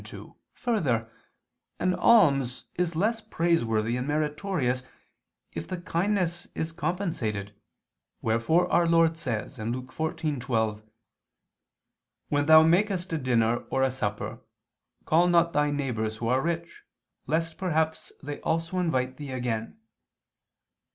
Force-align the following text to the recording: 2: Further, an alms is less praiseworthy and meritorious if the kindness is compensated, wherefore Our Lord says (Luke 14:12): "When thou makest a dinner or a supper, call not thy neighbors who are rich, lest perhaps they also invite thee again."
2: 0.03 0.35
Further, 0.55 1.11
an 1.79 1.93
alms 1.93 2.65
is 2.73 2.95
less 2.95 3.21
praiseworthy 3.21 3.95
and 3.95 4.07
meritorious 4.07 4.81
if 5.53 5.67
the 5.67 5.77
kindness 5.79 6.47
is 6.55 6.71
compensated, 6.71 7.53
wherefore 8.19 8.67
Our 8.73 8.87
Lord 8.87 9.15
says 9.15 9.59
(Luke 9.59 9.93
14:12): 9.93 10.81
"When 12.29 12.47
thou 12.47 12.63
makest 12.63 13.13
a 13.13 13.19
dinner 13.19 13.57
or 13.69 13.83
a 13.83 13.91
supper, 13.91 14.39
call 15.05 15.27
not 15.27 15.53
thy 15.53 15.69
neighbors 15.69 16.17
who 16.17 16.29
are 16.29 16.41
rich, 16.41 16.81
lest 17.27 17.59
perhaps 17.59 18.11
they 18.23 18.39
also 18.39 18.79
invite 18.79 19.17
thee 19.17 19.29
again." 19.31 19.77